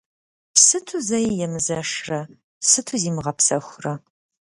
Сыту 0.63 0.97
зэи 1.07 1.27
емызэшрэ, 1.45 2.21
сыту 2.69 2.95
зимыгъэпсэхурэ? 3.01 3.93